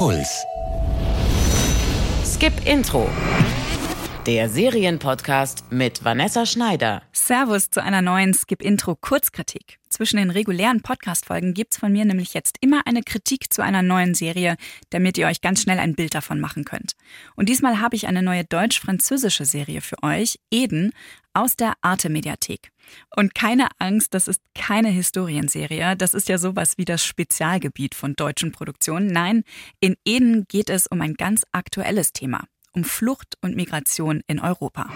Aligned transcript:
Puls. 0.00 0.46
Skip 2.24 2.54
Intro. 2.64 3.04
Der 4.26 4.50
Serienpodcast 4.50 5.72
mit 5.72 6.04
Vanessa 6.04 6.44
Schneider. 6.44 7.02
Servus 7.10 7.70
zu 7.70 7.82
einer 7.82 8.02
neuen 8.02 8.34
Skip 8.34 8.60
Intro 8.60 8.94
Kurzkritik. 8.94 9.78
Zwischen 9.88 10.18
den 10.18 10.28
regulären 10.28 10.82
Podcast-Folgen 10.82 11.54
gibt's 11.54 11.78
von 11.78 11.90
mir 11.90 12.04
nämlich 12.04 12.34
jetzt 12.34 12.58
immer 12.60 12.82
eine 12.86 13.00
Kritik 13.00 13.50
zu 13.50 13.62
einer 13.62 13.80
neuen 13.80 14.12
Serie, 14.14 14.56
damit 14.90 15.16
ihr 15.16 15.26
euch 15.26 15.40
ganz 15.40 15.62
schnell 15.62 15.78
ein 15.78 15.94
Bild 15.94 16.14
davon 16.14 16.38
machen 16.38 16.64
könnt. 16.64 16.92
Und 17.34 17.48
diesmal 17.48 17.80
habe 17.80 17.96
ich 17.96 18.08
eine 18.08 18.22
neue 18.22 18.44
deutsch-französische 18.44 19.46
Serie 19.46 19.80
für 19.80 19.96
euch, 20.02 20.38
Eden, 20.50 20.92
aus 21.32 21.56
der 21.56 21.72
Arte-Mediathek. 21.80 22.72
Und 23.16 23.34
keine 23.34 23.68
Angst, 23.78 24.12
das 24.12 24.28
ist 24.28 24.42
keine 24.54 24.90
Historienserie, 24.90 25.96
das 25.96 26.12
ist 26.12 26.28
ja 26.28 26.36
sowas 26.36 26.76
wie 26.76 26.84
das 26.84 27.02
Spezialgebiet 27.02 27.94
von 27.94 28.14
deutschen 28.16 28.52
Produktionen. 28.52 29.06
Nein, 29.06 29.44
in 29.80 29.96
Eden 30.04 30.44
geht 30.46 30.68
es 30.68 30.86
um 30.88 31.00
ein 31.00 31.14
ganz 31.14 31.44
aktuelles 31.52 32.12
Thema 32.12 32.44
um 32.74 32.84
Flucht 32.84 33.34
und 33.42 33.56
Migration 33.56 34.22
in 34.26 34.40
Europa. 34.40 34.86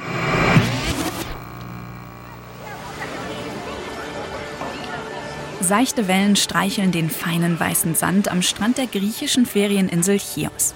Seichte 5.61 6.09
Wellen 6.09 6.37
streicheln 6.37 6.93
den 6.93 7.09
feinen 7.09 7.59
weißen 7.59 7.95
Sand 7.95 8.29
am 8.29 8.43
Strand 8.43 8.77
der 8.77 8.87
griechischen 8.87 9.47
Ferieninsel 9.47 10.19
Chios, 10.19 10.75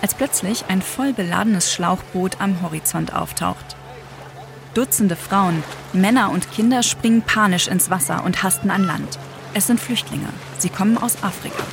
als 0.00 0.14
plötzlich 0.14 0.64
ein 0.68 0.80
voll 0.80 1.12
beladenes 1.12 1.72
Schlauchboot 1.72 2.40
am 2.40 2.62
Horizont 2.62 3.12
auftaucht. 3.12 3.76
Dutzende 4.72 5.16
Frauen, 5.16 5.62
Männer 5.92 6.30
und 6.30 6.50
Kinder 6.52 6.82
springen 6.82 7.22
panisch 7.22 7.68
ins 7.68 7.90
Wasser 7.90 8.24
und 8.24 8.42
hasten 8.42 8.70
an 8.70 8.84
Land. 8.84 9.18
Es 9.52 9.66
sind 9.66 9.80
Flüchtlinge. 9.80 10.28
Sie 10.58 10.70
kommen 10.70 10.96
aus 10.96 11.22
Afrika. 11.22 11.64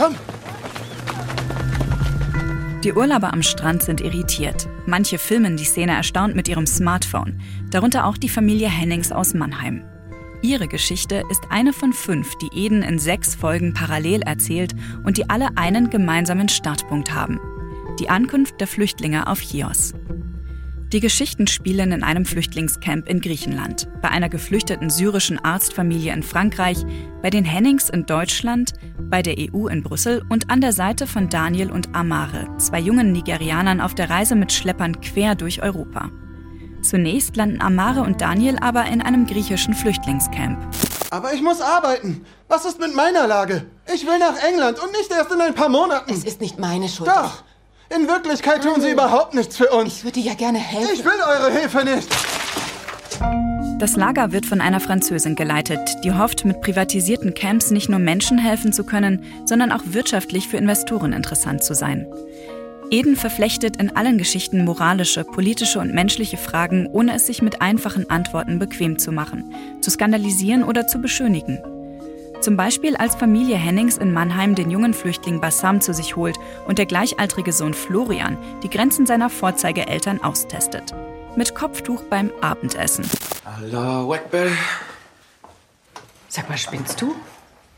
Komm! 0.00 0.14
Die 2.82 2.92
Urlauber 2.94 3.32
am 3.32 3.42
Strand 3.42 3.82
sind 3.82 4.00
irritiert. 4.00 4.66
Manche 4.86 5.18
filmen 5.18 5.58
die 5.58 5.64
Szene 5.64 5.92
erstaunt 5.92 6.34
mit 6.34 6.48
ihrem 6.48 6.66
Smartphone, 6.66 7.40
darunter 7.70 8.06
auch 8.06 8.16
die 8.16 8.30
Familie 8.30 8.70
Hennings 8.70 9.12
aus 9.12 9.34
Mannheim. 9.34 9.82
Ihre 10.40 10.68
Geschichte 10.68 11.22
ist 11.30 11.42
eine 11.50 11.74
von 11.74 11.92
fünf, 11.92 12.34
die 12.38 12.48
Eden 12.54 12.82
in 12.82 12.98
sechs 12.98 13.34
Folgen 13.34 13.74
parallel 13.74 14.22
erzählt 14.22 14.74
und 15.04 15.18
die 15.18 15.28
alle 15.28 15.48
einen 15.56 15.90
gemeinsamen 15.90 16.48
Startpunkt 16.48 17.12
haben. 17.12 17.38
Die 18.00 18.08
Ankunft 18.08 18.58
der 18.58 18.66
Flüchtlinge 18.66 19.26
auf 19.26 19.40
Chios. 19.40 19.92
Die 20.92 20.98
Geschichten 20.98 21.46
spielen 21.46 21.92
in 21.92 22.02
einem 22.02 22.24
Flüchtlingscamp 22.24 23.08
in 23.08 23.20
Griechenland, 23.20 23.86
bei 24.02 24.08
einer 24.08 24.28
geflüchteten 24.28 24.90
syrischen 24.90 25.38
Arztfamilie 25.38 26.12
in 26.12 26.24
Frankreich, 26.24 26.84
bei 27.22 27.30
den 27.30 27.44
Hennings 27.44 27.88
in 27.88 28.06
Deutschland, 28.06 28.72
bei 28.98 29.22
der 29.22 29.36
EU 29.38 29.68
in 29.68 29.84
Brüssel 29.84 30.24
und 30.28 30.50
an 30.50 30.60
der 30.60 30.72
Seite 30.72 31.06
von 31.06 31.28
Daniel 31.28 31.70
und 31.70 31.94
Amare, 31.94 32.48
zwei 32.58 32.80
jungen 32.80 33.12
Nigerianern 33.12 33.80
auf 33.80 33.94
der 33.94 34.10
Reise 34.10 34.34
mit 34.34 34.52
Schleppern 34.52 35.00
quer 35.00 35.36
durch 35.36 35.62
Europa. 35.62 36.10
Zunächst 36.82 37.36
landen 37.36 37.60
Amare 37.60 38.02
und 38.02 38.20
Daniel 38.20 38.58
aber 38.60 38.86
in 38.86 39.00
einem 39.00 39.26
griechischen 39.26 39.74
Flüchtlingscamp. 39.74 40.58
Aber 41.10 41.32
ich 41.32 41.40
muss 41.40 41.60
arbeiten. 41.60 42.24
Was 42.48 42.64
ist 42.64 42.80
mit 42.80 42.96
meiner 42.96 43.28
Lage? 43.28 43.64
Ich 43.94 44.04
will 44.06 44.18
nach 44.18 44.42
England 44.42 44.80
und 44.80 44.90
nicht 44.90 45.12
erst 45.12 45.30
in 45.30 45.40
ein 45.40 45.54
paar 45.54 45.68
Monaten. 45.68 46.12
Es 46.12 46.24
ist 46.24 46.40
nicht 46.40 46.58
meine 46.58 46.88
Schuld. 46.88 47.08
Doch! 47.08 47.44
In 47.94 48.06
Wirklichkeit 48.06 48.62
tun 48.62 48.80
Sie 48.80 48.90
überhaupt 48.90 49.34
nichts 49.34 49.56
für 49.56 49.68
uns. 49.70 49.98
Ich 49.98 50.04
würde 50.04 50.20
ja 50.20 50.34
gerne 50.34 50.58
helfen. 50.58 50.94
Ich 50.94 51.04
will 51.04 51.12
eure 51.28 51.50
Hilfe 51.50 51.84
nicht. 51.84 52.08
Das 53.80 53.96
Lager 53.96 54.30
wird 54.30 54.46
von 54.46 54.60
einer 54.60 54.78
Französin 54.78 55.34
geleitet, 55.34 55.80
die 56.04 56.12
hofft, 56.12 56.44
mit 56.44 56.60
privatisierten 56.60 57.34
Camps 57.34 57.72
nicht 57.72 57.88
nur 57.88 57.98
Menschen 57.98 58.38
helfen 58.38 58.72
zu 58.72 58.84
können, 58.84 59.24
sondern 59.44 59.72
auch 59.72 59.82
wirtschaftlich 59.86 60.46
für 60.46 60.58
Investoren 60.58 61.12
interessant 61.12 61.64
zu 61.64 61.74
sein. 61.74 62.06
Eden 62.90 63.16
verflechtet 63.16 63.78
in 63.78 63.96
allen 63.96 64.18
Geschichten 64.18 64.64
moralische, 64.64 65.24
politische 65.24 65.80
und 65.80 65.92
menschliche 65.92 66.36
Fragen, 66.36 66.86
ohne 66.92 67.14
es 67.14 67.26
sich 67.26 67.42
mit 67.42 67.60
einfachen 67.60 68.08
Antworten 68.08 68.58
bequem 68.58 68.98
zu 68.98 69.10
machen, 69.10 69.52
zu 69.80 69.90
skandalisieren 69.90 70.62
oder 70.62 70.86
zu 70.86 71.00
beschönigen. 71.00 71.58
Zum 72.40 72.56
Beispiel 72.56 72.96
als 72.96 73.16
Familie 73.16 73.56
Hennings 73.56 73.98
in 73.98 74.14
Mannheim 74.14 74.54
den 74.54 74.70
jungen 74.70 74.94
Flüchtling 74.94 75.42
Bassam 75.42 75.82
zu 75.82 75.92
sich 75.92 76.16
holt 76.16 76.38
und 76.66 76.78
der 76.78 76.86
gleichaltrige 76.86 77.52
Sohn 77.52 77.74
Florian 77.74 78.38
die 78.62 78.70
Grenzen 78.70 79.04
seiner 79.04 79.28
Vorzeigeeltern 79.28 80.22
austestet. 80.22 80.94
Mit 81.36 81.54
Kopftuch 81.54 82.02
beim 82.04 82.30
Abendessen. 82.40 83.04
Allahu 83.44 84.14
Akbar. 84.14 84.46
Sag 86.28 86.48
mal, 86.48 86.56
spinnst 86.56 87.02
du? 87.02 87.14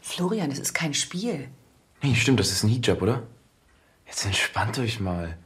Florian, 0.00 0.50
das 0.50 0.60
ist 0.60 0.74
kein 0.74 0.94
Spiel. 0.94 1.48
Nee, 2.00 2.14
stimmt, 2.14 2.38
das 2.38 2.52
ist 2.52 2.62
ein 2.62 2.68
Hijab, 2.68 3.02
oder? 3.02 3.24
Jetzt 4.06 4.24
entspannt 4.26 4.78
euch 4.78 5.00
mal. 5.00 5.36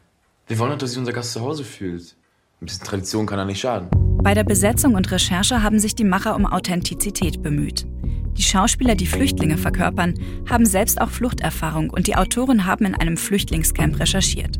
Wir 0.47 0.59
wollen 0.59 0.72
doch, 0.72 0.78
dass 0.78 0.91
sich 0.91 0.98
unser 0.98 1.12
Gast 1.12 1.33
zu 1.33 1.41
Hause 1.41 1.65
fühlt. 1.65 2.15
Ein 2.60 2.66
bisschen 2.66 2.84
Tradition 2.84 3.27
kann 3.27 3.38
er 3.38 3.44
nicht 3.47 3.60
schaden. 3.60 3.88
Bei 4.22 4.34
der 4.34 4.44
Besetzung 4.44 4.94
und 4.94 5.10
Recherche 5.10 5.62
haben 5.62 5.78
sich 5.78 5.94
die 5.94 6.04
Macher 6.04 6.34
um 6.37 6.47
Authentizität 6.47 7.43
bemüht. 7.43 7.87
Die 8.36 8.42
Schauspieler, 8.42 8.94
die 8.94 9.06
Flüchtlinge 9.06 9.56
verkörpern, 9.56 10.14
haben 10.48 10.66
selbst 10.66 11.00
auch 11.00 11.10
Fluchterfahrung 11.10 11.91
und 11.91 12.06
die 12.06 12.16
Autoren 12.16 12.66
haben 12.66 12.84
in 12.84 12.94
einem 12.94 13.16
Flüchtlingscamp 13.16 13.98
recherchiert. 13.98 14.58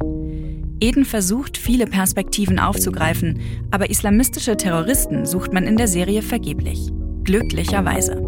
Eden 0.81 1.05
versucht, 1.05 1.57
viele 1.57 1.87
Perspektiven 1.87 2.59
aufzugreifen, 2.59 3.41
aber 3.71 3.89
islamistische 3.91 4.57
Terroristen 4.57 5.25
sucht 5.25 5.53
man 5.53 5.65
in 5.65 5.77
der 5.77 5.89
Serie 5.89 6.23
vergeblich. 6.23 6.91
Glücklicherweise. 7.25 8.23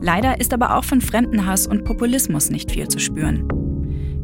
Leider 0.00 0.40
ist 0.40 0.52
aber 0.52 0.76
auch 0.76 0.84
von 0.84 1.00
Fremdenhass 1.00 1.66
und 1.66 1.84
Populismus 1.84 2.50
nicht 2.50 2.70
viel 2.70 2.88
zu 2.88 2.98
spüren. 2.98 3.46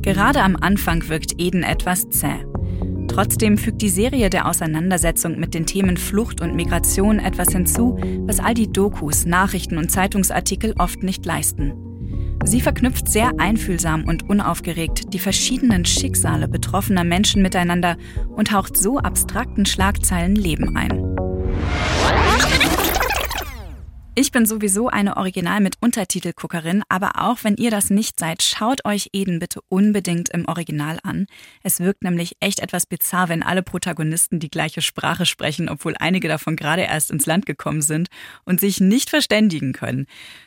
Gerade 0.03 0.43
am 0.43 0.57
Anfang 0.57 1.09
wirkt 1.09 1.41
Eden 1.41 1.63
etwas 1.63 2.09
zäh. 2.09 2.45
Trotzdem 3.19 3.59
fügt 3.59 3.83
die 3.83 3.89
Serie 3.89 4.31
der 4.31 4.47
Auseinandersetzung 4.47 5.41
mit 5.41 5.53
den 5.53 5.67
Themen 5.67 5.97
Flucht 5.97 6.41
und 6.41 6.55
Migration 6.55 7.19
etwas 7.19 7.49
hinzu, 7.49 7.99
was 8.29 8.39
all 8.39 8.55
die 8.55 8.71
Dokus, 8.71 9.27
Nachrichten 9.27 9.77
und 9.77 9.91
Zeitungsartikel 9.91 10.73
oft 10.79 11.03
nicht 11.03 11.27
leisten. 11.27 11.73
Sie 12.45 12.61
verknüpft 12.61 13.09
sehr 13.09 13.33
einfühlsam 13.39 14.05
und 14.05 14.31
unaufgeregt 14.31 15.13
die 15.13 15.19
verschiedenen 15.19 15.85
Schicksale 15.85 16.47
betroffener 16.47 17.03
Menschen 17.03 17.43
miteinander 17.43 17.97
und 18.29 18.53
haucht 18.53 18.77
so 18.77 18.99
abstrakten 18.99 19.67
Schlagzeilen 19.67 20.37
Leben 20.37 20.77
ein. 20.77 21.28
Ich 24.21 24.33
bin 24.33 24.47
sowieso 24.47 24.89
eine 24.89 25.17
Original 25.17 25.61
mit 25.61 25.77
Untertitelguckerin, 25.81 26.83
aber 26.89 27.23
auch 27.23 27.45
wenn 27.45 27.55
ihr 27.55 27.71
das 27.71 27.89
nicht 27.89 28.19
seid, 28.19 28.43
schaut 28.43 28.85
euch 28.85 29.11
Eden 29.13 29.39
bitte 29.39 29.61
unbedingt 29.69 30.31
im 30.31 30.49
Original 30.49 30.99
an. 31.05 31.27
Es 31.63 31.79
wirkt 31.79 32.03
nämlich 32.03 32.35
echt 32.41 32.59
etwas 32.59 32.85
bizarr, 32.85 33.29
wenn 33.29 33.45
alle 33.45 33.63
Protagonisten 33.63 34.41
die 34.41 34.51
gleiche 34.51 34.83
Sprache 34.83 35.25
sprechen, 35.25 35.69
obwohl 35.69 35.95
einige 36.01 36.27
davon 36.27 36.57
gerade 36.57 36.83
erst 36.83 37.13
ins 37.13 37.27
Land 37.27 37.47
gekommen 37.47 37.81
sind 37.81 38.09
und 38.45 38.59
sich 38.59 38.81
nicht 38.81 39.09
verständigen 39.09 39.73
können. 39.73 40.07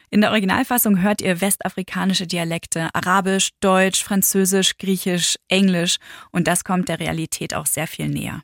In 0.10 0.20
der 0.20 0.32
Originalfassung 0.32 1.02
hört 1.02 1.22
ihr 1.22 1.40
westafrikanische 1.40 2.28
Dialekte, 2.28 2.90
Arabisch, 2.94 3.52
Deutsch, 3.62 4.04
Französisch, 4.04 4.80
Griechisch, 4.80 5.38
Englisch 5.48 5.96
und 6.32 6.50
das 6.50 6.66
kommt 6.66 6.90
der 6.90 7.00
Realität 7.00 7.54
auch 7.54 7.68
sehr 7.68 7.88
viel 7.88 8.10
näher. 8.10 8.44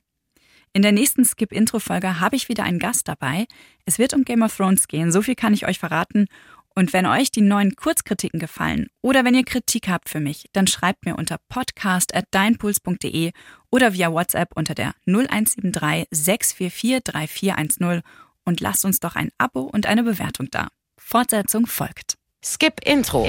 In 0.77 0.83
der 0.83 0.91
nächsten 0.91 1.25
Skip-Intro-Folge 1.25 2.19
habe 2.19 2.35
ich 2.35 2.49
wieder 2.49 2.63
einen 2.63 2.77
Gast 2.77 3.07
dabei. 3.07 3.47
Es 3.85 3.97
wird 3.97 4.13
um 4.13 4.23
Game 4.23 4.43
of 4.43 4.55
Thrones 4.55 4.87
gehen, 4.87 5.11
so 5.11 5.23
viel 5.23 5.33
kann 5.33 5.55
ich 5.55 5.67
euch 5.67 5.79
verraten. 5.79 6.27
Und 6.75 6.93
wenn 6.93 7.07
euch 7.07 7.31
die 7.31 7.41
neuen 7.41 7.75
Kurzkritiken 7.75 8.39
gefallen 8.39 8.85
oder 9.01 9.25
wenn 9.25 9.33
ihr 9.33 9.43
Kritik 9.43 9.87
habt 9.89 10.07
für 10.07 10.19
mich, 10.19 10.45
dann 10.53 10.67
schreibt 10.67 11.03
mir 11.03 11.15
unter 11.15 11.37
podcast.deinpuls.de 11.49 13.31
oder 13.71 13.93
via 13.93 14.11
WhatsApp 14.11 14.49
unter 14.53 14.75
der 14.75 14.93
0173 15.07 16.05
644 16.11 17.03
3410 17.03 18.03
und 18.45 18.59
lasst 18.59 18.85
uns 18.85 18.99
doch 18.99 19.15
ein 19.15 19.31
Abo 19.39 19.61
und 19.61 19.87
eine 19.87 20.03
Bewertung 20.03 20.49
da. 20.51 20.67
Fortsetzung 20.99 21.65
folgt. 21.65 22.19
Skip 22.45 22.81
Intro. 22.85 23.27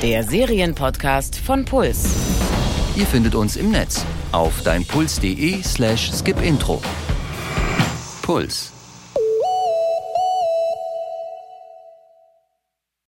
Der 0.00 0.22
Serienpodcast 0.22 1.40
von 1.40 1.64
Puls. 1.64 2.08
Ihr 2.94 3.06
findet 3.06 3.34
uns 3.34 3.56
im 3.56 3.72
Netz 3.72 4.06
auf 4.32 4.62
deinpuls.de 4.62 5.62
slash 5.62 6.12
skipintro. 6.12 6.80
Puls. 8.22 8.75